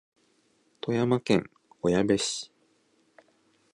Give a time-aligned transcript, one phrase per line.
[0.81, 1.43] 富山県
[1.79, 2.51] 小矢部市